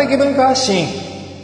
[0.00, 0.86] 小高的文化発信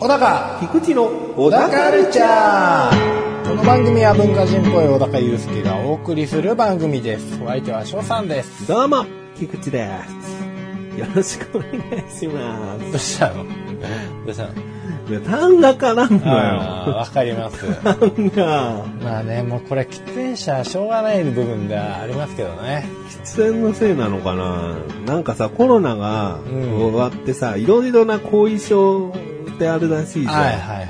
[0.00, 3.46] 小高菊池の小高カルチャー。
[3.46, 7.38] この番組は文化人っぽい小高祐介がお送りする番組です。
[7.42, 8.66] お相手は翔さんです。
[8.66, 9.04] どうも、
[9.38, 10.35] 菊池です。
[10.98, 13.44] よろしくお願いしまどうしたの？
[13.44, 13.50] ど
[14.30, 14.54] うしたの？
[15.24, 16.34] 単が絡むのよ。
[16.96, 17.82] わかります。
[17.82, 18.84] 単が。
[19.00, 22.88] まあねもうこれ喫煙者はしょうがない部分ではありますけどね。
[23.24, 24.74] 喫煙のせいなのかな。
[25.06, 26.72] なんかさ、コロナがうん。
[26.90, 29.12] 終わってさ、いろいろな後遺症っ
[29.58, 30.34] てあるらしいじゃん。
[30.34, 30.86] はいはいはい。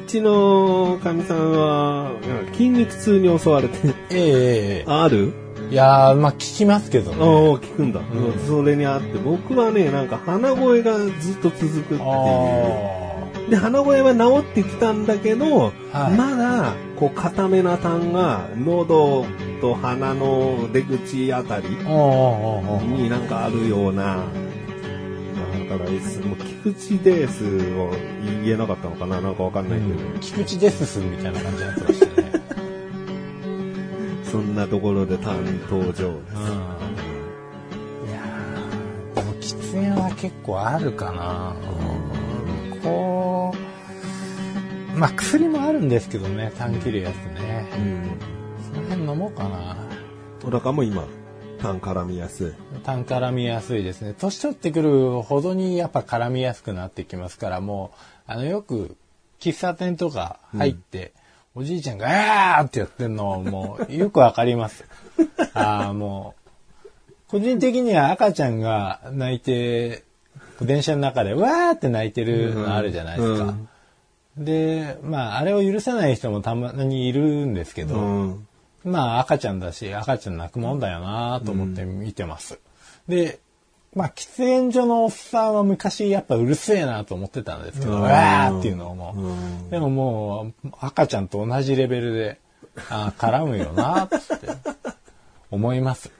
[0.00, 2.10] うちのかみさんは、
[2.52, 4.24] 筋肉痛に襲われて、えええ
[4.80, 4.84] え。
[4.86, 5.32] ある？
[5.70, 7.16] いやーまあ聞きますけどね。
[7.20, 7.26] ああ、
[7.58, 8.00] 聞くんだ、
[8.46, 12.00] それにあって、僕はね、なんか鼻声がずっと続くっていう。
[12.02, 12.96] あ
[13.50, 16.16] で、鼻声は治ってきたんだけど、はい。
[16.16, 19.24] まだ、こう、固めな痰が、喉
[19.60, 24.24] と鼻の出口あたりになんかあるような、
[25.68, 26.00] だからもう
[26.36, 27.90] 菊池ですを
[28.44, 32.25] 言えなかったのかななんかわかんないけど、菊池ですすみたいな感じになってましたね
[34.36, 36.08] そんなところで痰登場。
[36.08, 41.56] うんいやーでも喫煙は結構あるかな、
[42.82, 43.54] こ
[44.94, 48.10] うまあ薬もあるんですけどね痰切るやつねうん。
[48.74, 49.74] その辺飲もうかな
[50.44, 51.06] 小高も今、
[51.62, 52.52] 痰絡みやすい。
[52.82, 57.92] 痰絡みやすいですね年取ってくるほどにやっぱ絡みやすくなってきますからも
[58.28, 58.98] うあのよく
[59.40, 61.14] 喫茶店とか入って、
[61.58, 62.06] おじいちゃんが
[62.60, 64.84] 「あー!」ってやってんのもうよくわかります
[65.54, 66.34] ああも
[66.84, 66.90] う
[67.28, 70.04] 個人的には赤ちゃんが泣いて
[70.60, 73.54] 電車の中でわーって泣いてるのあるじゃないですか、
[74.36, 78.48] でまああれを許せない人もたまにいるんですけど、うん。
[78.84, 82.58] まあ赤ちゃんだし赤ちゃん泣くもんだよなと思って見てます。
[83.08, 83.40] で、
[83.96, 89.14] まあ喫煙所のおっさんは昔やっぱうるせえなと思ってたんですけど、うわーっていうのをも
[89.68, 89.70] う。
[89.70, 92.38] でももう赤ちゃんと同じレベルで、
[92.90, 94.16] あー絡むよなって
[95.50, 96.12] 思います。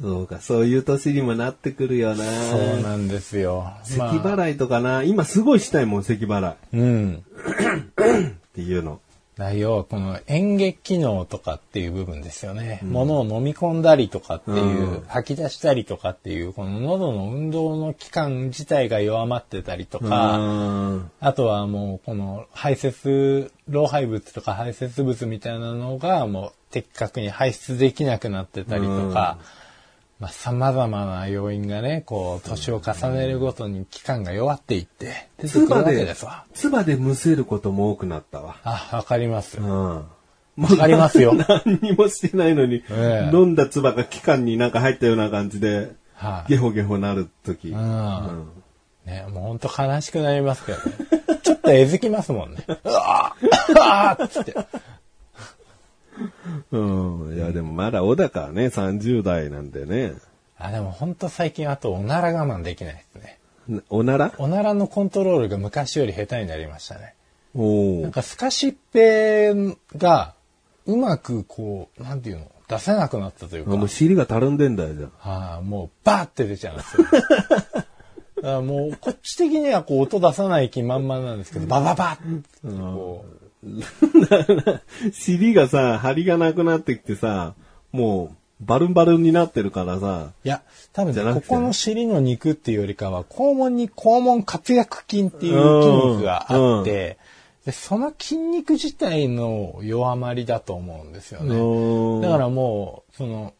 [0.00, 2.24] そうか、そういう年にもなってくるよな。
[2.24, 3.72] そうなんですよ。
[3.84, 6.56] 咳まあ払いとかな、今すごいしたいもん、咳払い。
[6.72, 7.22] うん。
[7.94, 9.00] っていうの。
[9.36, 12.80] 内容はこの演劇機能とかっていう部分ですよね。
[12.82, 15.04] 物を飲み込んだりとかっていう、うん。
[15.08, 20.42] 吐き出したりとかっていう、この喉の運動の期間自体が弱まってたりとか、う
[20.96, 21.10] ん。
[21.20, 29.38] あとはもうこの排泄、老廃物とか排泄物みたいなのがもう的確に排出できなくなってたりとか、
[30.24, 38.56] まあ様々な要因がね、こう年を重ねるごとに期間が弱っていって出てくるわけ唾でですわ。、唾でむせることも多くなったわ。
[38.64, 39.58] あ、わかります。
[39.58, 39.66] うん。
[39.66, 40.06] わ
[40.78, 41.34] かりますよ。
[41.66, 47.68] 何にもしてないのに、ええ飲んだ唾が気管になんか入ったような感じで、はい、ゲホゲホなるとき。
[47.68, 48.48] うん。
[49.04, 50.84] ね、もうほんと悲しくなりますけどね。
[51.42, 52.64] ちょっとえずきますもんね。
[52.66, 54.54] うわーうわーっつって。
[56.78, 57.36] うん。
[57.36, 60.14] いや、でもまだ小高はね、30代なんでね。
[60.58, 63.38] あ、でもほんと最近あとおなら我慢できないですね。
[63.88, 64.32] おなら？
[64.38, 67.14] おならのコントロールが昔より下手になりましたね。
[67.54, 70.34] おーなんかスカシッペが
[70.86, 73.72] うまくこう、なんていうの、出せなくなったというか。
[73.72, 75.28] あもう尻がたるんでんだよ、じゃあ。
[75.28, 77.04] はあ、もうバーって出ちゃうんですよ。
[77.04, 77.28] だか
[78.42, 83.43] らもうこっち的にはこう音出さない気満々なんですけど、バババッってこう、
[85.12, 87.54] 尻がさ、張りがなくなってきてさ、
[87.92, 97.18] もう、バルンバルンになってるからさ、いや、多分ね、じゃなくてここの尻の肉っていうよりかは、肛門に肛門活躍筋っていう筋肉があって、
[97.66, 101.56] でその筋肉自体の弱まりだと思うんですよね。
[101.56, 103.54] うんだからもう、その、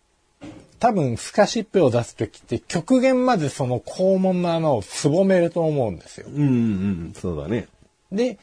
[0.79, 6.27] 多分、スカシッペを出すときって極限までその肛門の穴をすぼめると思うんですよ。
[6.29, 7.69] うんうん、そうだね。
[8.12, 8.39] で、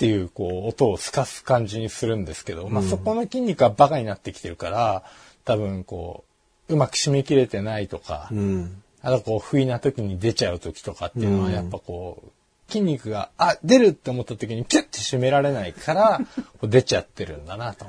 [0.00, 5.02] っていうこう音をすかす感じにするんですけど、まあそこの筋肉がバカになってきてるから、
[5.44, 6.24] 多分こ
[6.70, 8.82] う、うまく締め切れてないとか、うん。
[9.02, 16.20] あとこう不意な時に出ちゃう時とかっていうのはやっぱこう、筋肉が、あ、出るって思った時にピュッて締められないから、
[16.62, 17.84] 出ちゃってるんだなと。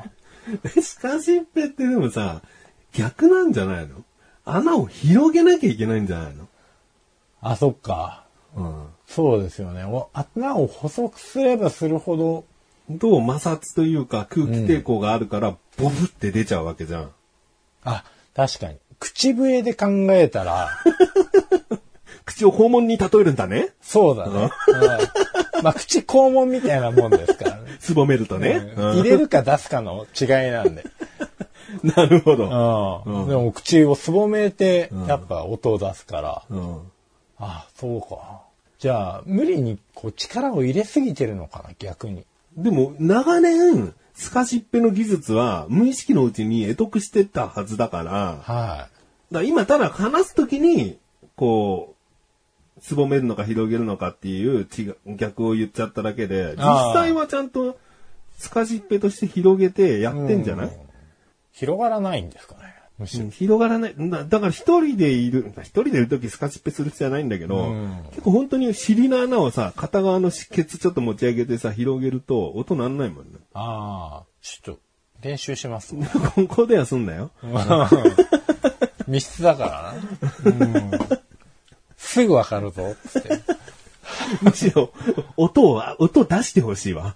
[0.82, 2.42] スカシッペってでもさ、
[2.92, 4.04] 逆なんじゃないの？
[4.44, 6.50] 穴を広げなきゃいけないんじゃないの？
[7.40, 8.26] あ、そっか。
[8.58, 8.88] うん。
[9.14, 9.84] そうですよね。
[9.84, 12.46] お穴を細くすればするほど、
[12.90, 17.12] どう摩擦というか空気抵抗があるから、ボブって出ちゃうわけじゃん。
[17.84, 18.78] あ、確かに。
[19.00, 20.70] 口笛で考えたら、
[22.26, 23.70] 口を肛門に例えるんだね。
[23.82, 24.50] そうだね。
[24.68, 27.78] うんまあ、口肛門みたいなもんですからね。
[27.80, 28.74] すすぼめるとね。
[28.78, 30.86] うん入れるか出すかの違いなんで。
[31.84, 33.04] なるほど。
[33.06, 36.80] うんでも口をすぼめて、やっぱ音を出すから、うん。
[37.40, 38.51] あそうか。
[38.82, 42.26] じゃあ、無理にこう力を入れすぎてるのかな、逆に。
[42.58, 48.12] でも、長年、スカシッペの技術は無意識のうちに得得してたはずだから、
[48.42, 48.90] はだか
[49.30, 50.98] ら今ただ話すときに、
[51.36, 51.94] こ
[52.80, 54.68] う、すぼめるのか広げるのかっていう
[55.06, 56.64] 逆を言っちゃっただけで、実
[56.96, 57.78] 際はちゃんと
[58.40, 60.72] スカシッペとして広げてやってんじゃない、い。
[61.52, 62.81] 広がらないんですかね。
[63.02, 63.26] むしろ。
[63.26, 63.96] うん広がらない。
[63.98, 73.40] だだから一人でいる、一人でいるときスカシッペする必要はないんだけど、うん結構本当に尻の穴をさ、片側のケツちょっと持ち上げてさ、広げると音なんないもんね。
[73.54, 74.80] ああ、ちょっと、
[75.22, 75.96] 練習します。
[76.36, 77.32] ここではすんなよ。
[79.08, 79.96] 密室だか
[80.44, 80.68] らな。
[80.68, 80.92] うん
[81.98, 83.40] すぐわかるぞ、つって。
[84.42, 84.92] むしろ、
[85.38, 87.16] 音を、音出してほしいわ。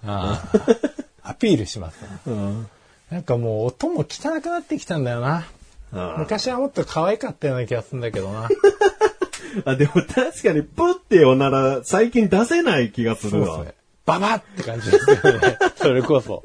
[1.22, 2.68] アピールします、うん
[3.10, 5.46] なんかもう音も汚くなってきたんだよな。
[5.92, 8.48] あ昔はもっと可愛かったような気がするんだけどな。
[9.64, 13.46] あ、でも確かに、プっておなら、最近出せない気がするわ。
[13.46, 13.74] そうですね。
[14.04, 15.58] ババって感じですよね。
[15.76, 16.44] それこそ。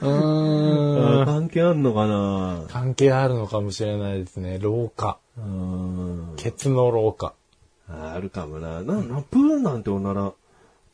[0.00, 1.22] うーん。
[1.22, 2.64] あ関係あんのかな？
[2.68, 4.58] 関係あるのかもしれないですね。
[4.60, 5.18] 老化。
[5.36, 6.34] うん。
[6.36, 7.34] ケツの老化。
[7.88, 8.82] ああるかもな。
[8.82, 10.32] な、な、プーなんておなら、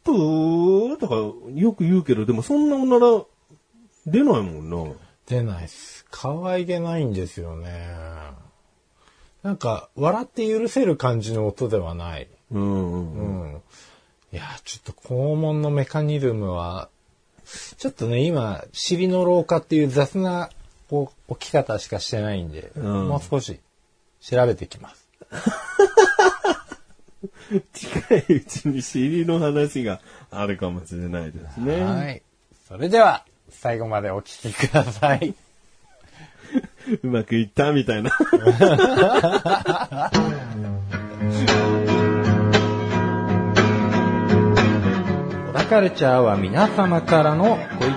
[0.04, 1.14] プーとか
[1.54, 3.22] よく言うけど、でもそんなおなら
[4.06, 4.92] 出ないもんな。
[5.26, 6.04] 出ないっす。
[6.10, 7.94] 可愛げないんですよね。
[9.42, 12.28] なんか、笑って許せる感じの音ではない。
[12.50, 13.52] うんうん。
[13.52, 13.62] うん。
[14.32, 16.88] いや、ちょっと肛門のメカニズムは、
[17.76, 20.50] ちょっとね、今、尻の老化っていう雑な
[20.88, 23.60] こう置き方しかしてないんで、うんもう少し
[24.20, 25.08] 調べてきます。
[27.72, 30.00] 近いうちに尻の話が
[30.30, 31.82] あるかもしれないですね。
[31.82, 32.22] はい。
[32.68, 33.24] それでは、
[33.64, 35.34] 最後までお聞きください。
[37.02, 37.72] うまくいった？
[37.72, 38.10] みたいな。
[45.48, 47.96] 小田カルチャーは皆様からのご意見、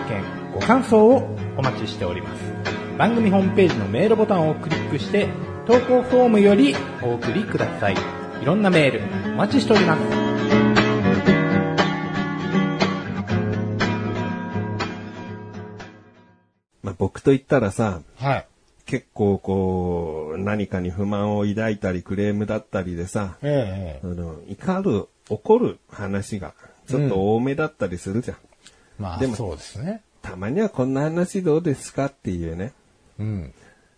[0.54, 2.42] ご感想をお待ちしております。
[2.98, 5.28] 番組ホームページのメールボタンをクリックして、
[5.66, 7.96] 投稿フォームよりお送りください。
[8.42, 9.02] いろんなメール
[9.34, 10.67] お待ちしております。
[16.88, 18.48] まあ、僕と言ったらさ、はい。
[18.86, 26.54] 結構こう、何かに不満を抱いたりクレームだったりでさ、ええあの、怒る、怒る話が
[26.88, 28.38] ちょっと多めだったりするじゃん。
[28.98, 30.01] まあ、でもそうですね。
[30.22, 32.72] たまにはこんな話どうですかっていうね。
[33.19, 33.54] うん。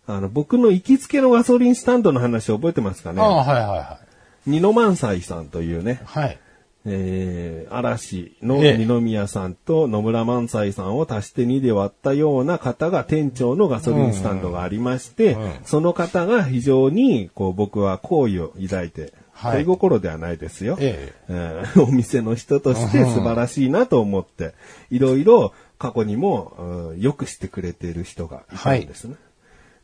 [0.08, 3.22] あの、僕の行きつけのガソリンスタンドの話覚えてますかね？
[3.22, 4.50] ああ、はいはいはい。
[4.50, 6.40] 二野万斎さんというね、はい。
[6.86, 8.76] えー、嵐のええ。
[8.78, 15.42] 二宮さんと野村萬斎さんを足して2で割ったような方が店長のガソリンスタンドがありまして、うん。
[15.42, 19.64] うんその方が非常に、こう、僕は好意を抱いて、はい。
[19.64, 20.76] 恋心ではないですよ。
[20.80, 21.64] ええ。
[21.74, 24.54] ー お店の人として素晴らしいなと思って、
[24.90, 29.16] いろいろ過去にも、うんよくしてくれている人がいたんですね。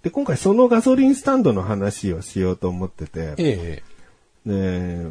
[0.02, 3.82] で、今回そのガソリンスタンドの話をしようと思ってて、ええ。
[4.46, 5.06] で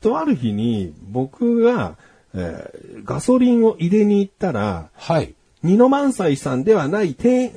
[0.00, 1.96] とある日に僕が、
[2.34, 5.34] えーガソリンを入れに行ったら、はい。
[5.62, 7.50] 二野万斎さんではない店、え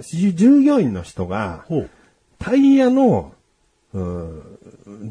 [0.00, 1.90] ー従従業員の人が、ほう。
[2.38, 3.32] タイヤの、
[3.92, 4.42] うん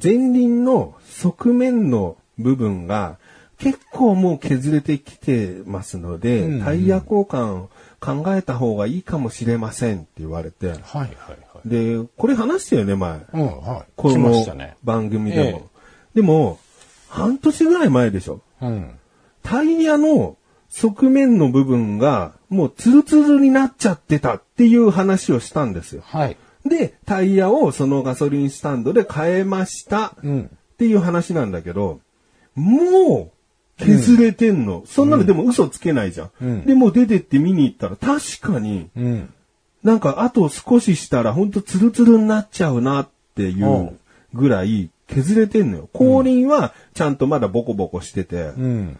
[0.01, 3.17] 前輪の側面の部分が
[3.57, 7.69] 結構もう削れてきてますので、うんうんタイヤ交換を
[7.99, 11.07] 考えた方がいいかもしれませんって言われて、はいはいは
[11.65, 11.69] い。
[11.69, 13.19] で、これ話したよね、前。
[13.33, 13.91] うん、はい。
[13.95, 14.75] このしたね。
[14.83, 15.43] 番組でも。
[15.43, 15.63] ええ
[16.15, 16.59] でも、
[17.09, 18.41] 半年ぐらい前でしょ。
[18.61, 18.91] うん。
[19.43, 20.37] タイヤの
[20.69, 26.03] 側面の部分がもうツルツルになっちゃってたっていう話をしたんですよ。
[26.05, 26.37] はい。
[26.65, 30.49] で、タイヤをそのガソリンスタンドで変えましたうん。
[30.73, 32.01] っていう話なんだけど、
[32.55, 33.31] も
[33.79, 34.83] う削れてんの。
[34.85, 36.31] そんなのでも嘘つけないじゃん。
[36.41, 39.33] うんで、もう出てって見に行ったら確かにうん。
[39.83, 43.97] なんかあと少ししたらほんとツルツルになっちゃうなっていう
[44.33, 45.89] ぐらい削れてんのよ。
[45.93, 48.99] 後輪はちゃんとまだボコボコしてて、うん。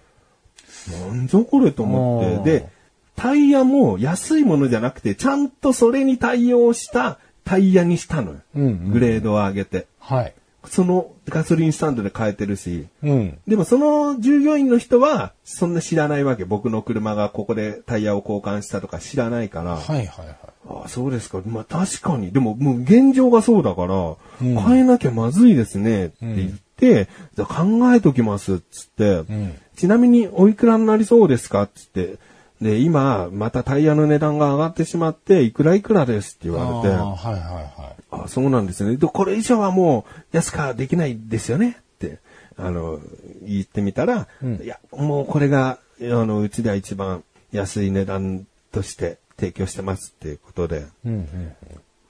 [1.10, 2.60] なんじゃこれと思って。
[2.60, 2.70] で、
[3.16, 8.40] タイヤも安いものじゃなくて、ちゃんとそれに対応したタイヤにしたのよ。
[8.56, 9.88] うんうんグレードを上げて。
[10.00, 10.34] はい。
[10.70, 12.88] そのガソリンスタンドで買えてるし。
[13.04, 13.38] うん。
[13.48, 16.46] でもその従業員の人は、そんな知らないわけ。
[16.46, 19.78] 僕の車がここでタイヤを交換したとか知らないから。
[19.78, 20.36] はいはいはい。
[20.70, 21.42] ああ、そうですか。
[21.46, 22.32] まあ確かに。
[22.32, 31.64] でももう現状がそうだから、うん変えなきゃまずいですねって言って、じゃあ考えときますっつって、んちなみにおいくらになりそうですか？
[31.64, 32.18] っつって、
[32.62, 38.24] で、今、またタイヤの値段が上がってしまって、いくらいくらですって言われて、あーはいはいはい。
[38.24, 38.98] あ、そうなんですね。
[38.98, 42.20] で、これ以上はもう安くはできないですよねって、
[42.58, 43.00] あの、
[43.44, 44.28] 言ってみたら、
[44.64, 51.56] いや、もうこれが、あの、うちでは一番安い値段として提供してますっていうことで、うんうん。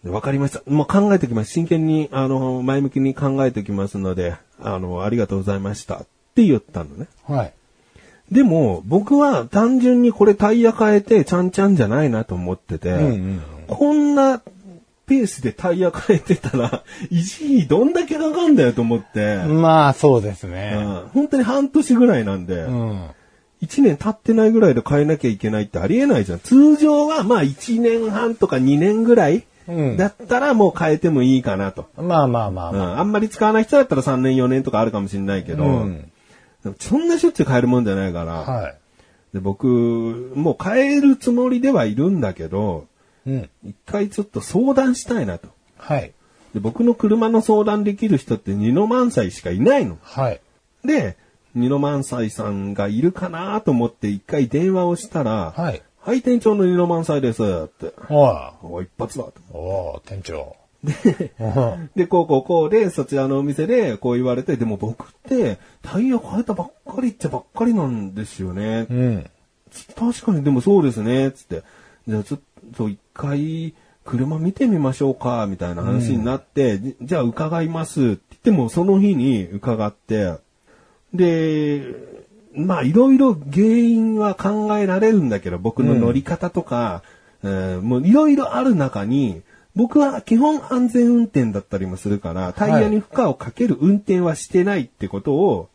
[0.04, 0.62] でわかりました。
[0.70, 1.52] もう考えておきます。
[1.52, 7.08] 真剣に、あの、前向きに考えておきますので、あの、ありがとうございましたって言ったのね。
[7.26, 7.54] はい。
[8.32, 14.42] でも、僕は単純にこれタイヤ変えてちゃんちゃんじゃないなと思ってて、んうんこんな
[15.08, 20.76] ペースでタイヤ変えてたら、維持費どんだけかかんだよと思って、まあ、そうですうね。
[20.76, 23.10] ん本当に半年ぐらいなんで、うん。
[23.62, 26.40] 1年経ってないぐらいで変えなきゃいけないってありえないじゃん。
[26.40, 31.88] 通常はまあ1年半とか2年ぐらいうんだったらもう変えてもいいかなと。
[31.98, 35.68] まあまあまあうん、まあんまり使わない人だったら3年4年とかあるかもしれないけど、う
[36.80, 38.44] そんなしょっちゅう変えるもんじゃないから、あ。
[38.44, 38.78] はい。
[39.34, 39.68] で僕、
[40.36, 42.88] もう変えるつもりではいるんだけど、
[43.26, 43.50] うん。
[43.64, 45.50] 一回ちょっと相談したいなと。
[45.78, 46.14] はい。
[46.54, 49.98] で僕の車の相談できる人って二の万歳しかいないの。
[50.02, 50.42] はい。
[50.84, 51.18] で、
[51.54, 55.82] 二の万歳さんがいるかなと思って一回電話をしたら、はい。
[56.00, 57.94] はい、店長の二の万歳ですって。
[58.10, 58.36] おい。
[58.64, 59.34] お一発だと。
[59.52, 60.56] おー店長。
[60.84, 68.88] で、こうこうこうで、そちらのお店でこう言われて、でも僕ってタイヤ変えたばっかりっちゃばっかりなんですよね。
[68.90, 69.30] うん。
[69.96, 71.64] 確かにでもそうですね、つって。
[72.08, 72.40] じゃあちょっ
[72.76, 73.74] と一回
[74.06, 80.36] 車見てみましょうか、みたいな話になって、じじゃあ伺いますって言ってもその日に伺って、
[81.14, 81.84] で、
[82.56, 87.04] まあいろいろ原因は考えられるんだけど、僕の乗り方とか、
[87.44, 89.44] えーもういろいろある中に、
[89.78, 95.70] 僕は基本安全運転だったりもするから、タイヤに負荷をかける運転はしてないってことを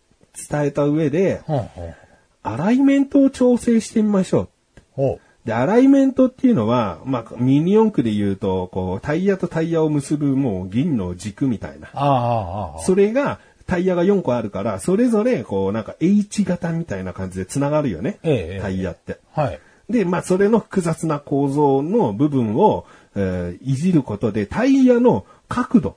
[0.51, 1.95] 伝えた上で、ほんほん。
[2.43, 4.49] アライメントを調整してみましょう。
[4.95, 11.89] ほで、アライメントっていうのは、まあ、ミニ四駆で言うと、こう、タイヤとタイヤを結ぶもう銀の軸みたいな。
[11.95, 12.83] ああ、ああ、ああ。
[12.83, 18.19] それが、タイヤが4個あるから、それぞれ、こう、なんか H 型みたいな感じで繋がるよね。
[18.25, 19.19] ええタイヤって。
[19.33, 19.61] はい。
[19.89, 25.97] で、まあ、それの複雑な構造の部分を、えーいじることで、タイヤの角度。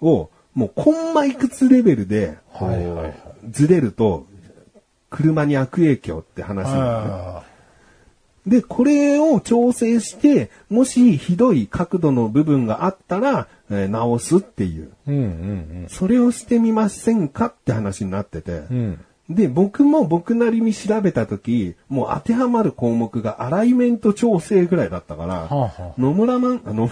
[0.00, 2.38] を、もう、コンマいくつレベルで、
[3.50, 4.26] ずれると、
[5.10, 6.88] 車に悪影響って話なのね。
[7.10, 7.42] あ
[8.46, 14.90] で、これを調整して、もしひどい角度の部分があったら、えー直すっていう。
[15.06, 15.24] ーうんう
[15.84, 18.52] んそれをしてみませんかって話になってて。
[18.70, 19.04] うん。
[19.28, 19.34] うん。
[19.34, 26.88] で、僕も僕なりに調べたとき、もう当てはまる項目がアライメント調整ぐらいだったから、はあはあ野村マン、あ の、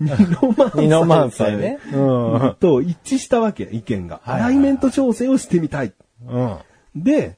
[0.00, 4.20] 二の万歳二の万歳ねうんと一致したわけ、意見が。
[4.24, 5.92] アライメント調整をしてみたい。
[6.26, 6.56] うん。
[6.94, 7.36] で、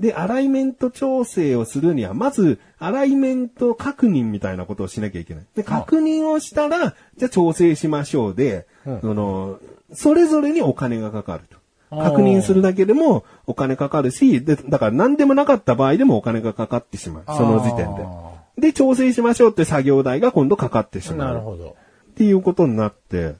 [0.00, 5.44] で、アライメント調整をするには、まず、アライメント確認みたいなことをしなきゃいけない。
[5.54, 9.58] で、確認をしたら、じゃあ調整しましょうで、うんその、
[9.92, 11.56] それぞれにお金がかかると。
[12.02, 17.24] 確認するだけでもお金かかるし、で、だから何でもなかった場合でもお金がかかってしまう。
[17.26, 18.34] その時点であ。
[18.58, 21.28] で、調整しましょうって作業代が今度かかってしまう。
[21.28, 21.76] なるほど。
[22.12, 23.34] っていうことになって、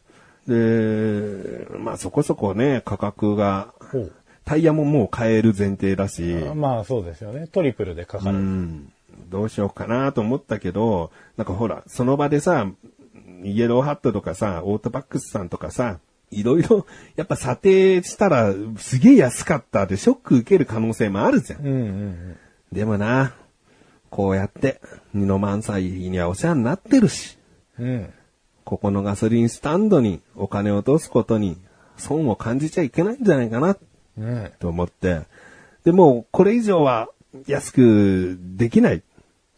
[0.47, 3.73] で、まあそこそこね、価格が。
[4.45, 6.23] タイヤももう買える前提だし、
[6.55, 7.47] まあそうですよね。
[7.47, 8.39] トリプルでかかうる。
[8.39, 8.93] ん、
[9.31, 12.67] どうしようかなと思ったけど、なんかほら、その場でさ、
[13.43, 15.99] イエローハットとかさ、オートバックスさんとかさ、
[16.39, 16.87] いろいろ、
[17.17, 21.61] やっぱ査定したら、すげえ安かったでショック受ける可能性もあるじゃん。
[21.61, 22.37] うんうん
[22.73, 23.35] でもな、
[24.11, 24.81] こうやって、
[25.13, 27.39] 二の万歳にはお世話になってるし、
[27.79, 27.87] うん。
[27.87, 28.13] うん。
[28.65, 31.57] ここのガソリンスタンドにお金を落とすことに
[31.97, 33.77] 損を感じちゃいけないんじゃないかな
[34.19, 34.53] うん。
[34.59, 35.23] と思って、
[35.85, 37.09] でもうこれ以上は
[37.47, 39.03] 安くできない。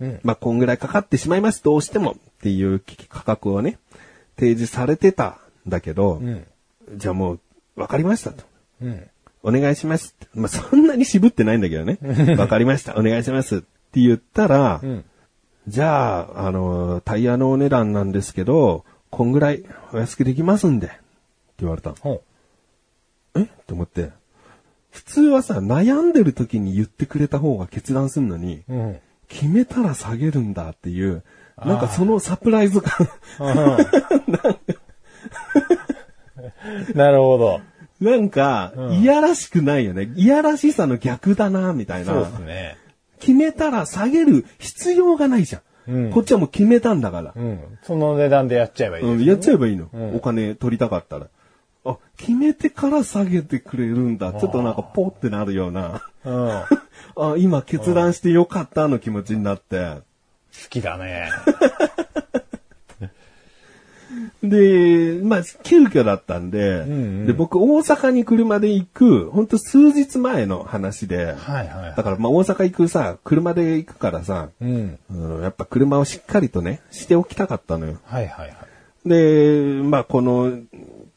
[0.00, 0.20] うん。
[0.22, 3.78] まあ、こんぐらいかかってしまいます、どうしてもっていう価格をね、
[4.38, 6.46] 提示されてたんだけど、うん。
[6.94, 7.40] じゃあもう、
[7.76, 8.44] わかりましたと。
[8.82, 9.10] うん。
[9.42, 10.16] お願いします。
[10.34, 11.98] まあ、そんなに渋ってないんだけどね。
[12.36, 15.04] わかりました、お願いしますって言ったら、うん。
[15.68, 20.96] じゃあ、あの、タイヤのお値段なんですけど、こんぐらいお安くできますんで、って
[21.60, 21.94] 言われた
[23.34, 23.42] え？
[23.42, 24.10] って思って。
[24.90, 28.74] 普通はさ、悩んでる時に言ってくれた方が決断するのに、う。
[28.74, 28.96] うん。
[29.28, 31.22] 決めたら下げるんだっていう、
[31.58, 33.08] なんかそのサプライズ感。
[36.94, 37.60] なるほど。
[38.00, 40.10] なんか、いやらしくないよね。
[40.16, 42.20] いやらしさの逆だな、みたいそうな。
[42.22, 42.76] ですね。
[43.20, 45.62] 決めたら下げる必要がないじゃん。
[45.88, 47.32] うんこっちはもう決めたんだから。
[47.34, 47.60] うん。
[47.82, 49.24] その値段でやっちゃえばいいですうん。
[49.24, 49.88] やっちゃえばいいの。
[49.92, 51.28] うんお金取りたかったら。
[51.84, 54.32] あ、決めてから下げてくれるんだ。
[54.32, 56.02] ちょっとなんかポってなるような。
[56.24, 56.50] うん。
[57.16, 59.98] あ、今決断してよかったの気持ちになって。
[60.64, 61.30] 好きだね。
[64.42, 66.84] で、まあ、急遽だったんで、
[67.26, 74.98] で、僕大阪に車で行く、ほんと数日前の話で、はいはいはいだからまあ大阪行くさ、車で行くからさ、うん。
[75.10, 77.98] うんやっぱ車をしっかりとね、しておきたかったのよ。
[78.04, 79.08] はいはいはい。
[79.08, 80.52] で、まあこの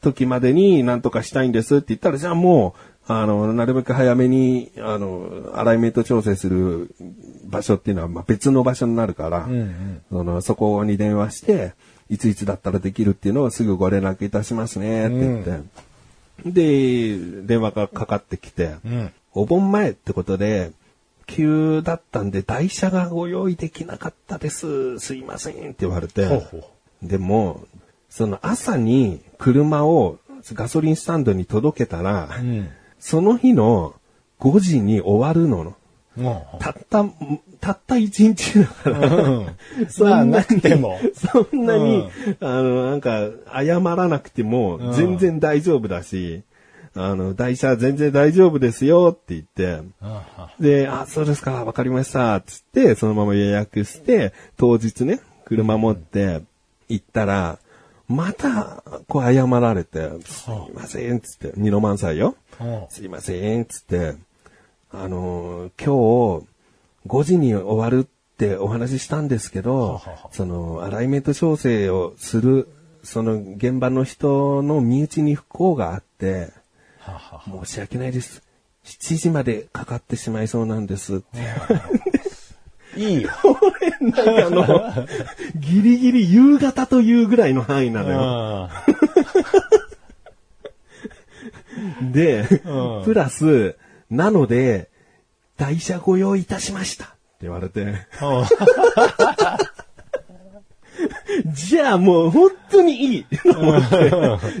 [0.00, 2.74] 時までに何とかしたいんですって言ったら、じゃあも
[3.08, 6.94] う、あの、なるべく早めに、あの、アライメント調整する
[7.46, 9.48] 場所っていうのは、まあ別の場所になるから、
[10.10, 11.74] そのそこに電話して、
[12.10, 15.80] いついつだったらできるっていうのをすぐご連絡いたしますねって言って、
[16.44, 19.12] で、電話がかかってきて、ん。
[19.32, 20.72] お盆前ってことで、
[21.26, 24.98] 急だったんで台車がご用意できなかったです。
[24.98, 26.56] すいませんって言われて、ほうほ
[27.02, 27.06] う。
[27.06, 27.64] でも、
[28.08, 30.18] その朝に車を
[30.52, 32.68] ガソリンスタンドに届けたら、ん。
[32.98, 33.94] その日の
[34.40, 35.76] 5時に終わるの。
[36.16, 37.04] もたった、
[37.60, 39.56] たった1日だから、う。
[40.00, 40.98] まあ、なくても。
[41.14, 42.08] そんなに、
[42.40, 46.42] あの、なんか、謝らなくても、全然大丈夫だし、
[46.94, 56.42] あの、台車全然大丈夫ですよって言って、あで、あ、そうですか、わかりました、つって、そのまま予約して、当日ね、車持って
[56.88, 57.58] 行ったら、
[58.08, 62.34] また、こう謝られて、すいません、つって、二の満載よ。
[62.60, 62.86] うん。
[62.88, 64.16] すいません、つって、
[64.92, 66.46] あのー今日、
[67.06, 70.00] 5時に終わるってお話ししたんですけど、
[70.32, 72.68] その、アライメント調整をする、
[73.04, 76.52] その現場の人の身内に不幸があって、
[77.64, 78.42] 申し訳ないです。
[78.84, 81.38] 7時までかかってしまいそうなんですって。
[83.00, 83.30] いいよ。
[84.00, 85.06] なんかあの、
[85.54, 88.70] ギリギリ夕方というぐらいの範囲なのよ。
[92.12, 93.76] で、うんプラス、
[94.10, 94.90] なので、
[95.56, 97.04] 台車ご用意いたしました。
[97.04, 97.94] って言われて、
[101.54, 103.24] じゃあもう本当にいい。
[103.24, 104.10] と思って。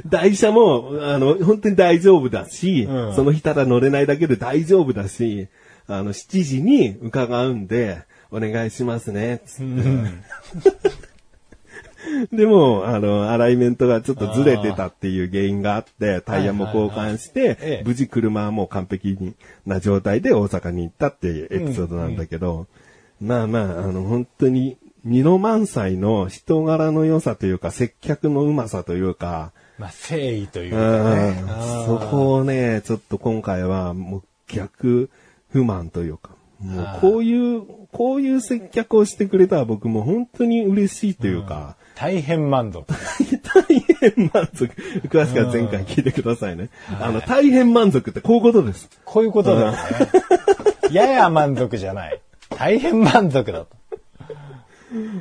[0.06, 3.14] 台車も、あの、本当に大丈夫だし、うん。
[3.14, 5.48] その日ただ乗れないだけで大丈夫だし、
[5.86, 10.10] あの、7時に伺うんで、お願いしますね、つって。
[12.32, 19.34] でも、あの、アライメントがちょっとずれてたっていう原因があって、タイヤも交換しええて、無事車はもう完璧
[19.66, 22.66] な状態で大阪に行ったっていうエピソードなんだけど、
[23.20, 31.30] まあまあ、あの、本当に、ミノ満載の人柄の良さというか、接客のうまさというか、まあ、誠意といううかね。
[31.40, 31.46] ん
[31.86, 35.08] そこをね、ちょっと今回はもう逆
[35.52, 42.86] 不満というか、もうこういう、こういう接客をしてくれたら僕も本当に嬉しいというか、大変満足。
[43.52, 43.62] 大
[44.00, 44.70] 変満足。
[45.08, 46.70] 詳しくは前回聞いてくださいね。
[46.98, 48.88] あの、大変満足ってこういうことです。
[49.04, 49.78] こういうことだよね。
[50.90, 52.18] やや満足じゃない。
[52.48, 53.66] 大変満足だと。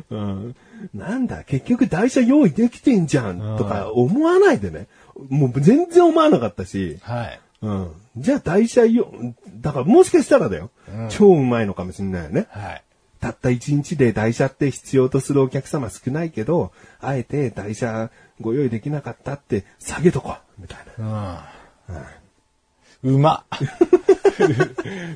[0.10, 0.56] うん。
[0.94, 4.88] なんだ、結局台車用意できてんじゃんとか思わないでね。
[5.28, 7.40] もう全然思わなかったし、はい。
[7.62, 7.92] うん。
[8.16, 9.12] じゃあ台車用、
[9.58, 10.72] だからもしかしたらだよ。
[11.10, 12.48] 超うまいのかもしれないよね。
[12.52, 12.84] はい。
[13.20, 21.50] たった一日で台車って必要とするお客様少ないけど、あえて台車ご用意できなかったって下げとこうみたいな。
[23.04, 23.46] うま。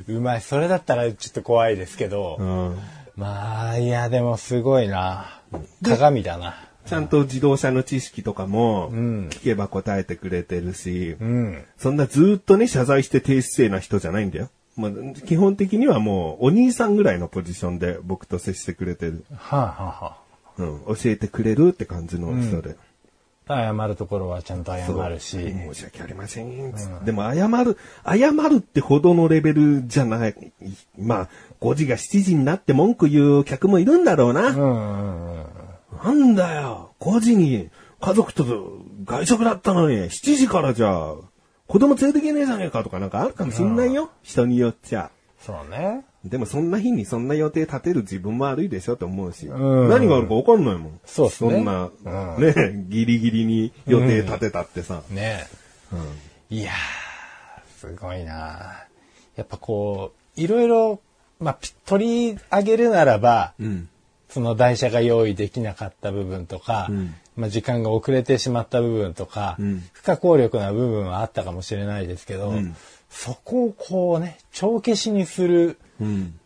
[0.08, 0.42] うまい。
[0.42, 2.38] それだったらちょっと怖いですけど。
[2.40, 2.80] うん。
[3.16, 5.42] まあ、いや、でもすごいな。
[5.84, 6.56] 鏡だな。
[6.86, 11.64] ちゃんと自動車の知識とかも、ん聞けば答えてくれてるし、うん。
[11.78, 14.50] そんなずーっとね、謝罪して低姿勢な人じゃないんだよ。
[14.76, 14.92] まあ、
[15.26, 19.24] 基本的にはもう、お兄さんぐらいのポジションで僕と接してくれてる。
[19.36, 20.18] はあ、はあは
[20.58, 20.96] うん。
[20.96, 22.76] 教えてくれるって感じの人で。
[23.48, 25.38] あ、謝るところはちゃんと謝るし。
[25.38, 26.74] 申し訳ありません。
[26.74, 30.54] つってでも謝る、謝るってほどのレベルじゃない。
[30.98, 31.30] まあ、
[31.62, 34.48] 5時が7時になって文句言う客もいるんだろうな。
[34.48, 35.46] うんうんうん。
[36.04, 41.16] なんだよ、5時に家族と外食だったのに、7時からじゃあ、
[41.68, 44.10] 子供連れてけねえじゃねえかとかなんかあるかもしんないよ。
[44.22, 45.12] 人によっちゃ。
[45.40, 46.06] そうね。
[46.24, 49.48] でもそんな日にそんな予定立てる自分も悪いでしょと思うし。
[49.48, 51.00] うん何があるか分かんないもん。
[51.06, 51.90] そうっすねそんな、
[52.38, 55.02] うんね、ギリギリに予定立てたってさ。
[55.10, 55.48] ね
[56.50, 58.86] いやー、すごいな
[59.36, 61.02] やっぱこう、いろいろ、
[61.40, 63.90] まあ、ピ取り上げるならば、うん。
[64.30, 72.76] その台車が用意できなかった部分とか、んまあ、時間が遅れてしまった部分とか、ん不可抗力な部分はあったかもしれないですけど、ん
[73.10, 76.40] そこをこうね、帳消しにするうん。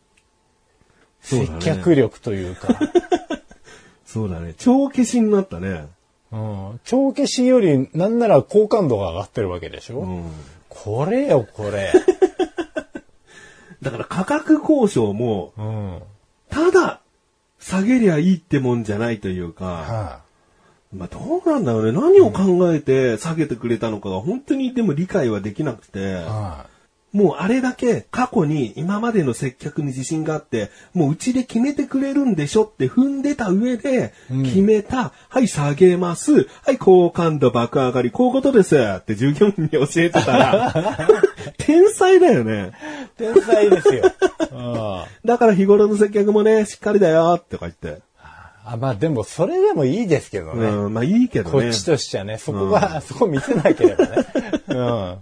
[1.21, 2.67] 接客力というか、
[4.05, 4.53] そうだね。
[4.57, 5.87] 超消しになったね。
[6.31, 10.31] うん、帳消しよりなんなら好感度が上がってるわけでしょ、うん。
[10.69, 11.91] これよ、これ。
[13.81, 16.01] だから価格交渉も、うん。
[16.49, 17.01] ただ、
[17.59, 20.21] 下げりゃいいってもんじゃないというか、は
[20.93, 21.91] まあどうなんだろうね。
[21.91, 26.67] 何を考えて下げてくれたのかが本当にでも理解はできなくてい。、は
[27.13, 40.73] もうあれだけ過去に今までの接客に自信があって、もううちで決めてくれるんでしょって踏んでた上で、決めた、はい下げます、はい好感度爆上がり、こういうことですって従業員に教えてたら、
[41.57, 42.71] 天才だよね。
[43.15, 43.17] い。
[43.17, 44.11] 天才ですよ。
[44.51, 45.03] うん。
[45.25, 48.06] だから日頃の接客もね、しっかりだよって言って。
[48.69, 50.67] あ、まあでもそれでもいいですけどね。
[50.67, 51.51] うん、まあいいけどね。
[51.51, 54.25] こっちとしてはね、そこが、そこ見せなければね。
[54.67, 55.17] うん。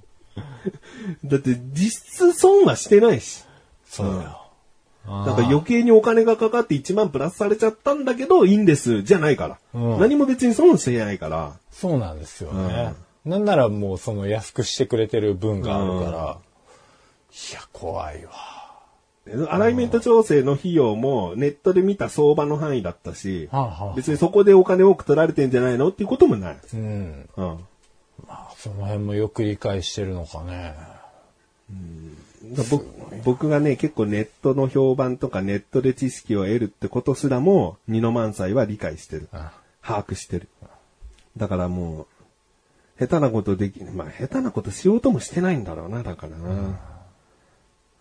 [1.26, 3.44] だって実質損はしてないし。
[3.88, 4.42] そうよ。
[5.08, 9.60] なんか余計にお金がかかって1万プラスされちゃったんだけど、いいんです、じゃないから。
[9.74, 11.54] うん何も別に損してないから。
[11.72, 12.96] そうなんですよね。
[13.24, 16.38] なんならもうその安くしてくれてる分があるから、
[17.52, 18.55] いや、怖いわ。
[19.50, 26.58] アライメント調整の費用もネットで見た相場の範囲だったし、はあはあ別にそこでお金多く取られてんじゃないのっていうこともない。
[26.74, 27.30] うん。
[27.36, 27.60] うん。
[28.58, 30.76] その辺もよく理解してるのかね。
[32.54, 32.86] だ僕
[33.24, 39.30] 僕がね、結構ネットの評判とかネットで知識を得るってことすらも、二の満載は理解してる。
[39.32, 40.48] あ把握してる。
[41.38, 42.08] だからも
[43.00, 46.80] う、下手なことでき、まあ下手なことしようともしてないんだろうな、だからな。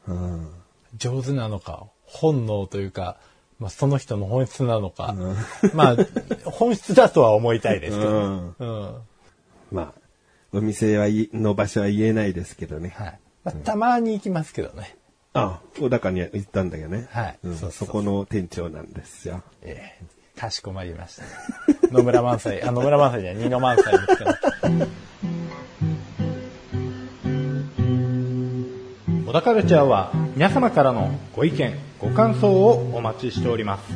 [0.09, 0.49] うん。
[0.97, 3.19] 上手なのか、本能というか、
[3.59, 5.15] まあ、その人の本質なのか、
[5.75, 5.97] まあ、
[6.51, 8.11] 本質だとは思いたいですけど。
[8.11, 8.57] うん。
[8.59, 8.97] うん。
[9.73, 9.93] まあ、
[10.53, 12.95] お店はいの場所は言えないですけどね。
[12.97, 13.19] はい。
[13.45, 14.97] まあ、たまに行きますけどね。
[15.35, 17.09] あ、小高に言ったんだけどね。
[17.11, 19.43] はいうんそうそこの店長なんですよ。
[19.63, 21.25] ええかしこまりました。
[21.93, 24.31] 野村萬斎、あ、野村萬斎じゃない、二の萬斎ですけど。
[29.35, 33.93] 田カルチャーは皆様からのご意見、ご感想をお待ちしております。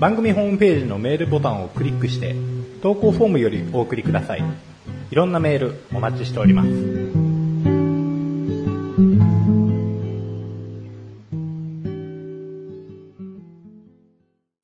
[0.00, 2.34] 番組ホームページのメールボタンをクリックして、
[2.82, 4.42] 投稿フォームよりお送りください。
[5.12, 6.68] いろんなメールお待ちしております。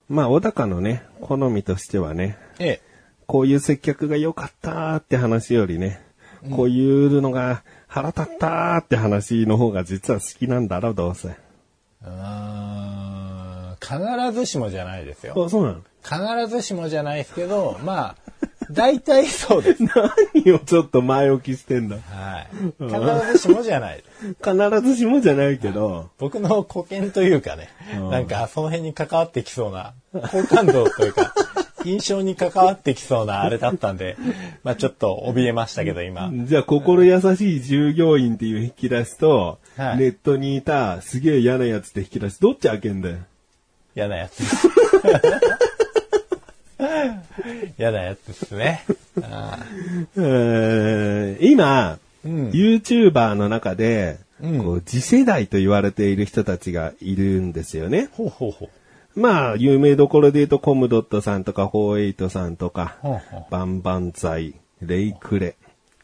[0.09, 2.81] まあ、小高のね、好みとしてはね、ええ。
[3.29, 6.08] こういう接客が良かったって話よりね、
[6.55, 11.29] こういうのが腹立ったって話の方が実は好きなんだろう、どうせ。
[11.29, 12.11] うー
[13.75, 15.35] ん必ずしもじゃないですよ。
[15.47, 15.81] あ、そうなの？
[16.03, 18.17] 必ずしもじゃないですけど、まあ、
[18.71, 19.83] 大体そうです。
[20.35, 21.97] 何をちょっと前置きしてんだ？
[21.97, 22.49] はい。
[22.79, 24.05] 必ずしもじゃない。
[24.43, 27.69] 必ずしもじゃないけど、僕の古見というかね、
[28.11, 31.33] なんかその辺に関わってきそうな、好感度というか、
[31.85, 34.17] 印象に関わってきそうなあれだったんで、
[34.65, 36.31] まあちょっと怯えましたけど今。
[36.33, 43.17] じゃあ心優しい従業員っていう引き出しと、はいネットにいたすげえ嫌なやつって引き出し、どっち開けんだよ。
[43.95, 44.43] 嫌なやつ。
[47.79, 48.85] 嫌なやつですね。
[51.41, 58.09] 今、ん YouTuber の中で、うんこう次世代と言われている人たちがいるんですよね。
[58.13, 58.69] ほうほうほう。
[59.19, 65.57] まあ、有名どころで言うと、コムドットさんとか、フォーエイトさんとか、ほうほうバンバンザイ、レイクレ、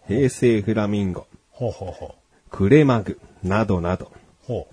[0.07, 2.15] 平成フラミンゴ、ほうほうほ
[2.51, 4.11] クレマグ、などなど。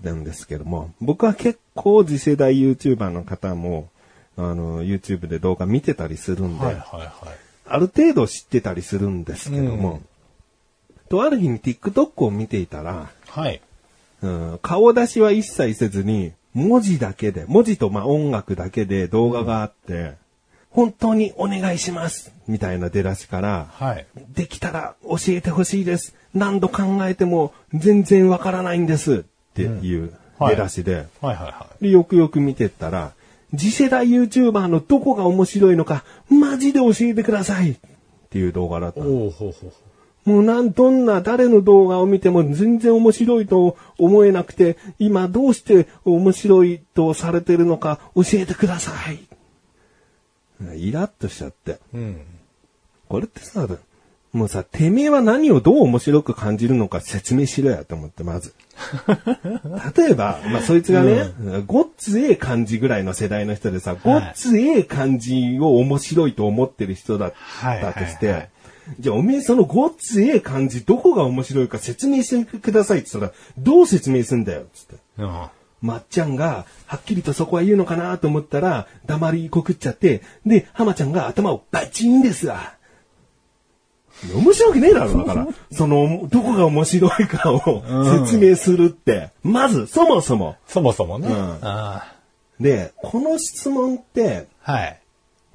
[0.02, 3.88] なんですけども、僕は結構次世代 YouTuber の方も、
[4.36, 7.10] あの、YouTube で動画見てたりするんで、はいはいはい。
[7.66, 10.02] ある程度知ってたりするんですけども、
[11.08, 13.60] とある日に TikTok を見ていたら、はい。
[14.22, 20.14] うん、顔出しは一切せずに、文字だけで、文字とまあ音楽だけで動画があって、
[20.70, 24.06] 本当にお願いしますみたいな出だしから、はい。
[24.34, 26.14] できたら教えてほしいです。
[26.34, 29.22] 何度考えても全然わからないんですっ
[29.54, 33.12] ていうはい出だしで、はいはいはでよくよく見てったら、
[33.56, 37.76] 次世代 YouTuber のどこが面白いのか、マジで教えてくださいっ
[38.30, 39.00] ていう動画だった。
[39.00, 39.72] おおほうほうほう。
[40.24, 49.20] もうなん、どんな誰の動画を見ても全然面白いと思えなくて、今どうして面白いとされてるのか教えてください。
[50.76, 51.78] イラッとしちゃって。
[51.92, 52.20] うん。
[53.08, 53.66] これってさ、
[54.32, 58.54] もうさ、てめえは何をどう面白く感じるのか説明しろやと思って、まず。
[59.96, 61.32] 例えば、まあ、そいつがね、
[61.66, 68.50] ごっつええ感じぐらいの世代の人でさ、ごっつええ感じを面白いと思ってる人だったとして、はいはいはい
[68.98, 74.96] じゃあおめえそのごっつええ感じどこが面白いか説明してくださいって言ったら、どう説明すんだよ、つって。
[75.18, 75.40] うん。
[75.80, 82.74] まっちゃんが、はっきりとそこは言うのかなと思ったら、黙りこくっちゃって、で、浜ちゃんが頭をバチンですわ。
[84.32, 85.48] 面白くねえだろ、だから。
[85.72, 87.82] その、どこが面白いかを
[88.24, 90.56] 説明するって、まず、そもそも。
[90.66, 91.28] そもそもね。
[91.28, 92.12] うんあ
[92.60, 95.00] で、この質問って、あはい。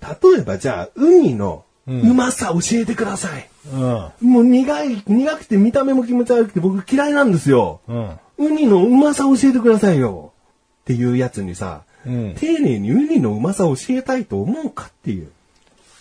[0.02, 3.50] 例えばじゃあ、ウニのうまさ教えてください。
[3.72, 4.30] うん。
[4.30, 7.80] もう苦い、苦くて見た目も気持ち悪くて僕嫌いなんですよ。
[7.88, 8.20] うん。
[8.38, 10.34] ウニのうまさ教えてくださいよ。
[10.82, 15.32] っていうやつにさ、うん丁寧にウニのうまさ教えたいと思うかっていう。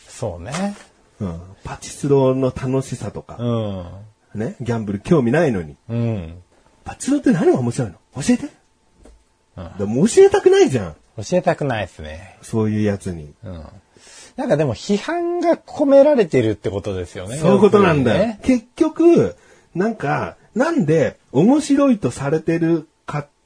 [0.09, 0.77] そうね。
[1.21, 4.41] うん、パチスロの楽しさとか、うん。
[4.41, 5.77] ね、ギャンブル興味ないのに。
[5.89, 6.35] うん。
[6.85, 7.95] パチスロって何が面白いの？
[8.23, 8.49] 教えて。
[9.79, 10.97] でも教えたくないじゃん。
[11.17, 12.37] 教えたくないですね。
[12.43, 13.33] そういうやつに。
[13.43, 13.65] うん。
[14.37, 17.37] なんかでも批判が込められてるってことですよね。
[17.37, 18.27] そういうことなんだよ。
[18.27, 19.37] 要する結局、
[19.75, 22.87] なんか、なんで面白いとされてるか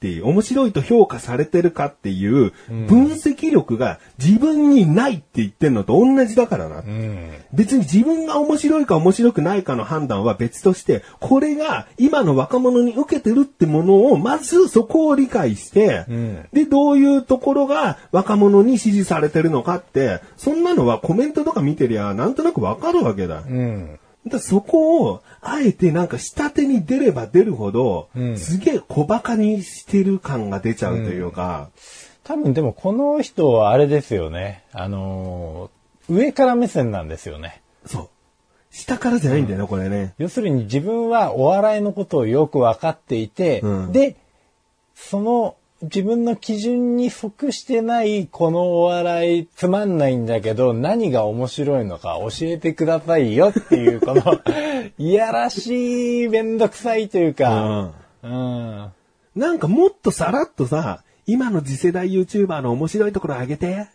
[0.00, 2.54] っていう、面白いと評価されてるかっていう
[2.88, 6.80] 分析力が自分にないって言ってんのと同じだからな。
[6.80, 7.46] にね。
[7.52, 23.42] 別に自分が面白いか面白くないかの判断は別として、これが今の若者に受けてるってものを、まずそこを理解して、んで、どういうところが若者に支持されてるのかって、そんなのはコメントとか見てりゃ、なんとなくわかるわけだ。
[23.46, 23.98] うん。
[24.24, 24.30] うん。
[24.30, 31.70] だそこを、あえてなんか下手に出れば出るほど、うんすげえ小馬鹿にしてる感が出ちゃうというか、
[32.24, 34.64] 多分でもこの人はあれですよね。
[34.72, 37.62] あのー上から目線なんですよね。
[37.86, 38.08] そう。
[38.72, 40.14] 下からじゃないんだよね、これね。
[40.18, 44.16] 要するに自分はお笑いのことをよく分かっていて、うんで、
[44.94, 54.22] その自分の基準に即してないこのお笑いつまんないんだけど何が面白いのか教えてくださいよっていうこの
[54.98, 58.92] いやらしいめんどくさいというか、うん。
[59.34, 63.88] なんかもっとさらっとさ、今の次世代 YouTuber の面白いところあげて。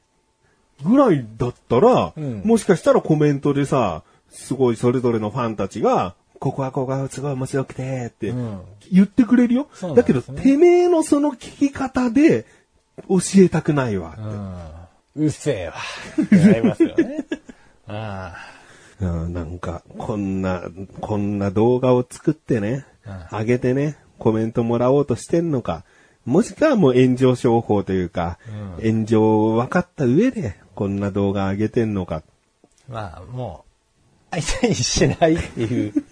[0.84, 9.68] ぐらいだったら、んもしかしたらコメントでさ、すごいそれぞれのファンたちが、ここはここがすごい面白くて、ってん言ってくれるよ？
[9.74, 12.46] そうなんだけど、てめえのその聞き方で
[13.10, 14.16] 教えたくないわ。
[15.16, 15.26] うん。
[15.26, 15.74] うっせえわ。
[16.22, 17.26] ってなりますよね。
[17.88, 18.36] あ
[19.00, 20.64] うんなんか、こんな、
[21.02, 22.86] こんな動画を作ってね、
[23.32, 25.84] う上げてね、コメントもらおうとしてんのか、
[26.26, 28.40] もしくはもう炎上商法というか、
[28.82, 32.24] 炎上を分かった上で、こんな動画上げてんのか。
[32.88, 33.70] まあ、もう、
[34.42, 35.94] 相手にしないっていう。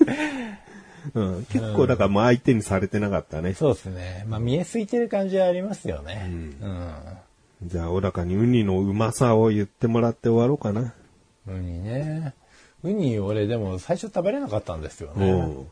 [1.16, 3.54] うん、結構だからもう相手にされてなかったね。
[3.54, 4.26] そうですね。
[4.28, 6.30] まあ、見えすぎてる感じはありますよね。
[6.30, 7.02] うん。
[7.64, 10.94] じゃあ、小高にウニのうまさを言ってもらって終わろうかな。
[11.48, 12.34] ウニね。
[12.84, 15.30] ウニ、俺でも最初食べれなかったんですよね。
[15.30, 15.66] うんうん。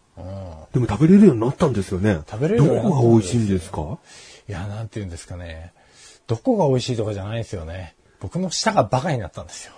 [0.74, 2.20] でも食べれるようになったんですよね。
[2.30, 4.00] 食べれるようになったどこが美味しいんですか？
[4.50, 5.72] いや、なんて言うんですかね。
[6.28, 7.96] どこが美味しいとかじゃないんですよね。
[8.20, 9.74] 僕の舌がバカになったんですよ。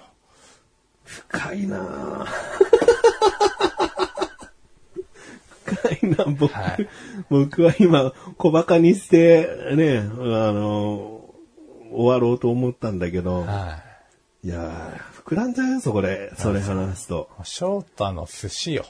[1.05, 2.25] 深いなぁ
[5.65, 6.89] 深いな僕、はい
[7.29, 11.33] 僕は今、小馬鹿にして、ね、あの、
[11.91, 13.79] 終わろうと思ったんだけど、は
[14.43, 17.29] いやー膨らんじゃうよ、そこで、それ話すと。
[17.39, 17.41] い。
[17.45, 18.85] 翔太の寿司よ。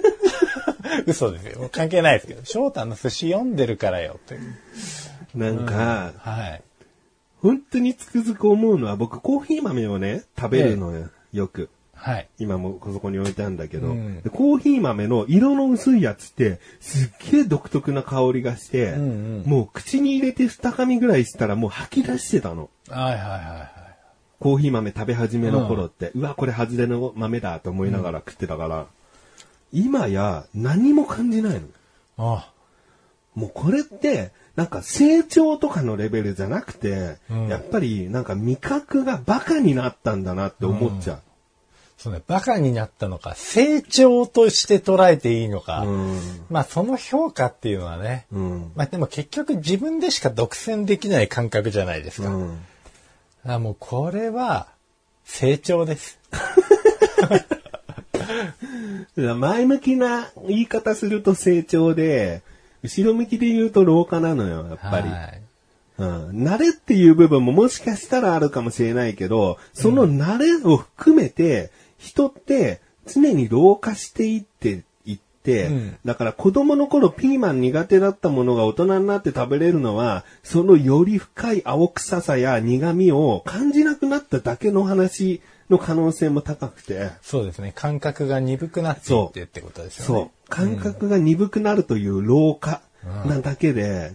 [1.06, 1.68] 嘘ですよ。
[1.70, 2.44] 関係ないですけど。
[2.44, 4.58] 翔太の寿司読んでるからよっていう。
[5.34, 6.62] なんか、はい。
[7.46, 11.70] 本当につくづく思うのは、僕、コーヒー豆をね、食べるのよ、よく。
[11.94, 12.28] はい。
[12.38, 22.68] 今もそこに置いてあるんだけど、うんでコーヒー豆の色の薄いやつって、すっげえ独特な香りがして、んうんもう口に入れて二噛みぐらいしたらもう吐き出してたの。
[22.88, 23.70] はいはいはいはい。
[24.38, 28.86] コーヒー豆食べ始めの頃って、うわ、これ外れの豆だと思いながら食ってたから、
[29.72, 31.68] 今や何も感じないの。
[32.18, 32.52] あ
[33.34, 41.20] もうこれって、なんか成長とかのレベルじゃなくて、うんやっぱりなんか味覚がバカになったんだなって思っちゃ
[41.96, 45.80] そうね、バカになったのか、成長として捉えていいのか。
[45.80, 45.88] う。
[45.88, 46.20] うん。
[46.50, 48.72] まあその評価っていうのはね、うん。
[48.76, 52.28] まあでも結局自分でしか独占できない感覚じゃないですか。
[52.28, 52.58] うん。
[53.46, 54.68] あもうこれは
[55.24, 56.18] 成長です。
[59.16, 62.42] 前向きな言い方すると成長で、
[62.86, 65.08] 後ろ向きで言うと老化なのよ、やっぱり。
[65.08, 65.42] はい
[65.98, 87.72] うん、慣れっていう部分ももしかしたらあるかもしれないけど、その慣れを含めて、人って常に老化していって、いって、うんだから子供の頃ピーマン苦手だったものが大人になって食べれるのは、そのより深い青臭さや苦味を感じなくなっただけの話の可能性も高くて、そうですね。
[87.74, 90.06] 感覚が鈍くなっていってってことですよね。
[90.06, 90.30] そう。
[90.48, 92.80] 感覚が鈍くなるという老化
[93.26, 94.12] なだけで、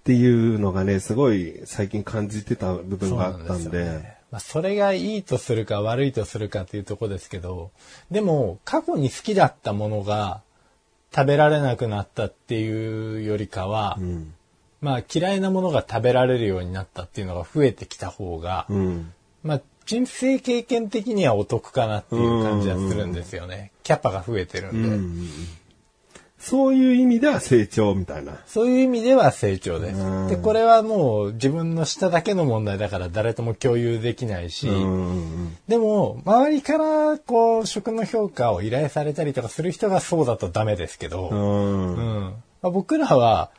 [0.00, 7.70] っていうのがね、すごい最近感じてた部分があったんで、そねまあ、それがいいとするか悪いとするかっていうとこですけど、
[8.10, 10.40] でも過去に好きだったものが
[11.14, 14.34] 食べられなくなったっていうよりかは、うん。
[14.80, 19.12] まあ嫌いなものが食べられるようになったっていうのが増えてきた方が、うん。
[19.44, 23.70] まあ人生経験的にはお得かなっていう感じはするんですよね。
[23.82, 24.88] キャパが増えてるんで。
[24.88, 25.28] うん。
[26.42, 28.36] そういう意味では成長みたいな。
[28.46, 30.28] そういう意味では成長ですうん。
[30.28, 35.56] で、これはもう自分の下だけの問題だから誰とも共有できないし、うん。
[35.68, 42.34] でも、周りから、こう、食の評価を依頼されたりとかする人がそうだとダメですけど、ううんん。
[42.60, 43.50] まあ、僕らは、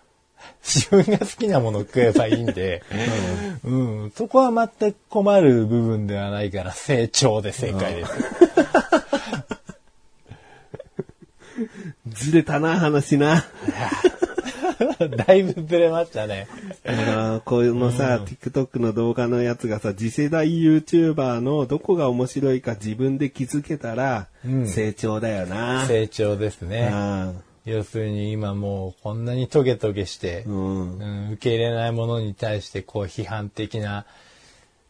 [0.61, 2.83] 自分が好きなものを食えばいいんで、
[3.63, 3.75] う
[4.07, 8.11] ん、そこは全く困る部分ではないから、成長で正解です。
[12.13, 13.45] ずれたな、話な。
[15.25, 16.47] だいぶずれましたね。
[16.85, 25.85] あのこういうのさ、TikTok の動画のやつがさ、次世代 YouTuber のどこが面白いか自分で気づけたら、うん成長だよな。
[25.85, 26.89] 成長ですね。
[26.91, 27.33] あ
[27.65, 30.97] 要するに今もうこんなにトゲトゲしてあ、うん。
[30.97, 34.05] うん、受け入れないものに対してこう批判的な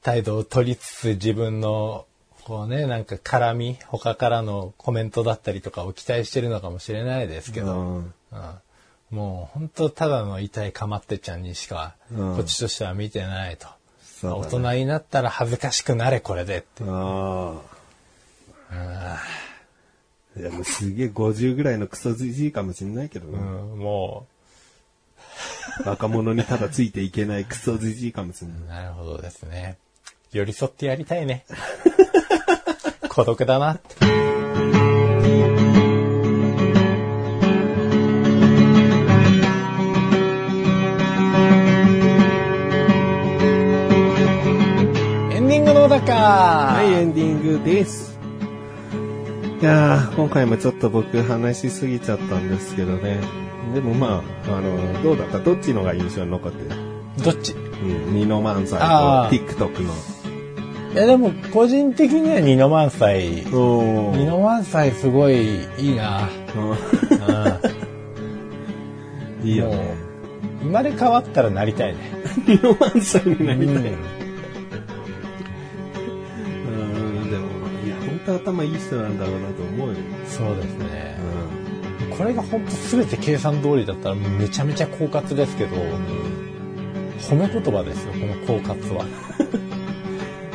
[0.01, 2.05] 態度を取りつつ自分の
[2.45, 8.13] こうね、なんか絡み、他からのコメントだったりとかを期待してるのかもしれないですけど、うんうん
[9.11, 13.67] もう本当ただの痛いかまってちゃんにしか、うんこっちとしては見てないと。
[13.67, 13.73] ね
[14.23, 16.83] 大人になったら恥ずかしくなれ、これでって。
[16.87, 17.61] あ
[18.71, 19.19] あ。
[20.35, 24.25] いや、もうすげえ50ぐらいのクソじじいかもしんないけどうな、ん、も
[25.85, 28.59] 若者にただついていけないクソじじいかもしんない。
[28.63, 29.77] う、なるほどですね。
[30.31, 31.45] 寄り添ってやりたいね。
[33.13, 33.95] 孤独だなって。
[34.05, 34.07] エ
[45.39, 48.17] ンディングのだかはい、エンディングです。
[49.61, 53.19] いやー、今回もちょっと僕話しすぎちゃったんですけどね。
[53.75, 55.37] でもまあ、あの、どうだった？
[55.37, 56.71] どっちのが印象に残ってる？
[57.23, 57.53] どっち？
[57.53, 59.93] うん、ニノ漫才あとー TikTok の。
[60.93, 63.43] いやでも個人的には二の万歳。
[63.51, 66.29] お二の万歳すごいいいな。
[66.55, 66.59] う
[69.45, 69.95] んいいよね。
[70.61, 71.99] 生まれ変わったらなりたいね。
[72.47, 73.75] ニノ漫才になりたい。
[73.75, 73.83] うん
[76.63, 77.47] うん、でも、
[77.85, 79.95] いや、本当頭いい人なんだろうなと思うよ。
[80.25, 81.17] そうですね
[82.09, 82.13] う。
[82.13, 82.17] ん。
[82.17, 85.75] これが本当すべて計算通りだったらめちゃめちゃ狡猾ですけど、
[87.19, 89.05] 褒め言葉ですよ、この狡猾は。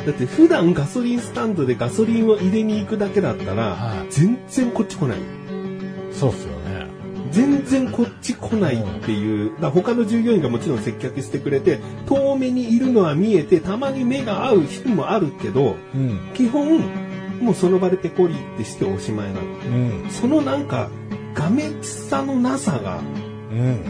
[0.08, 5.18] だって普段ガソリンスタンドでガソリンを入れに行くだけだったら、はい全然こっち来ない。
[6.12, 6.86] そうっすよね。
[7.30, 16.18] 全然こっち来ないっていう、だ他の従業員がもちろん接客してくれて、遠目にいるのは見えて、たまに目が合う日もあるけど、うん。
[16.32, 16.80] 基本、
[17.42, 19.40] もうその場でペコリってしておしまいなの。
[19.42, 20.10] うん。
[20.10, 20.88] そのなんか、
[21.34, 23.02] がめつさのなさが、
[23.52, 23.80] うん。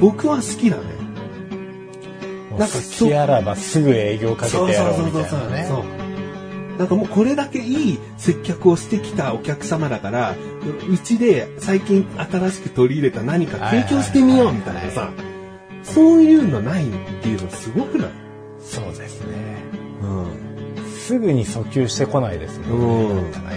[0.00, 0.97] 僕は好きだね。
[2.58, 5.66] なんんか好きあらばすぐ営業かけてやろうみたいなね。
[5.68, 5.84] そう。
[6.78, 10.36] なんかもうこれだけいい接客をしてきたお客様だから、
[10.88, 15.10] うちで最近新しく取り入れた何か提供してみようみたいなさ、
[15.82, 16.92] そういうのないっ
[17.22, 18.10] ていうのすごくない？
[18.60, 19.34] そうですね。
[20.02, 20.84] うん。
[20.86, 22.68] すぐに訴求してこないですね。
[22.68, 22.74] う
[23.12, 23.56] んなんかね。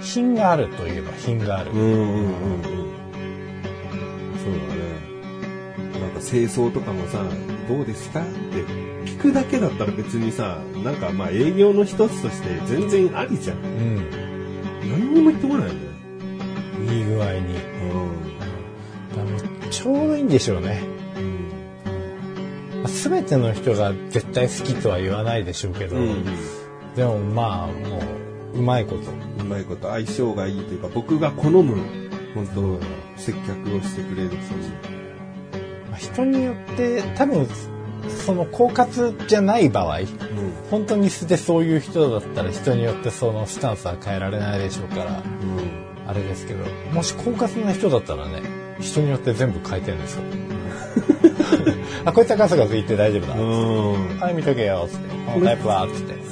[0.00, 1.70] 品があるといえば品がある。
[1.70, 2.62] うんうんうんうん。
[4.42, 6.00] そうだね。
[6.00, 7.22] なんか清掃とかもさ、
[7.72, 8.20] どうですか？
[8.20, 8.30] って
[9.10, 13.58] 聞くだけだったら別にさ、なんかまあ営業の一つとして全然ありじゃん。
[13.58, 14.10] うん。
[14.82, 15.84] 何にも言ってこないんだ
[16.90, 16.92] よ。
[16.92, 17.54] いい具合に。
[19.64, 19.70] うん。
[19.70, 20.82] ちょうどいいんでしょうね。
[22.86, 26.24] すべての人が絶対好きとは言わないでしょうけど、うん。
[26.94, 28.02] でもまあも
[28.54, 29.10] ううまいこと
[29.42, 31.74] うまいこと相性がいいというか、僕が好む、
[32.34, 32.78] 本当
[33.18, 34.42] 接客をしてくれる人ま
[34.84, 34.88] あ
[35.96, 37.46] 人によって多分
[38.24, 40.06] その狡猾じゃない場合うん。
[40.70, 46.08] 本当に素でそういう人だったら人によってそのスタンスは変えられないでしょうからうん。
[46.08, 48.42] あれですけどもし狡猾な人だったらね
[48.80, 50.22] 人によって全部変えてるんですよ
[52.04, 54.18] あこいつはガサガサ言って大丈夫だ、うん。
[54.18, 56.22] はい見とけよっつってこのタイプはっつって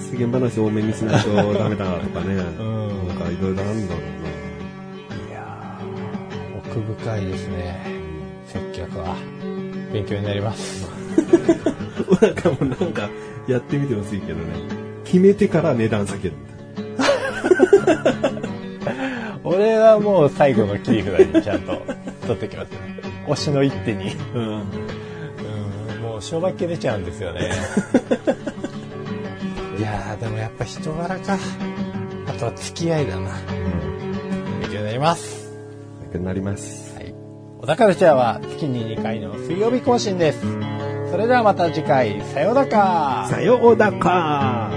[0.61, 2.35] 多めにしないとダメだとかね。
[2.35, 4.01] んなんかいろいろあるんだろ
[5.29, 7.81] いやー奥深いですね
[8.47, 9.17] 接客は
[9.93, 10.89] 勉強になります
[12.09, 12.21] うな。
[12.29, 13.09] なんかもうなんか
[13.47, 14.45] やってみてほしいけどね。
[15.05, 16.35] 決めてから値段下げる。
[19.43, 21.83] 俺はもう最後の切り札にちゃんと
[22.27, 24.43] 取ってきますね推しの一手にうん。
[24.43, 24.63] うん
[26.03, 27.51] もう商売系出ちゃうんですよね
[29.79, 31.39] いやー、でもやっぱ人柄か。
[32.27, 33.31] あとは付き合いだな。
[34.61, 35.51] 勉強になります。
[36.03, 36.90] 勉強になります。
[37.61, 37.67] はい。
[37.67, 40.41] 小田カルチャーは月に2回の水曜日更新です。
[41.11, 44.70] それではまた次回、さようだかさようだか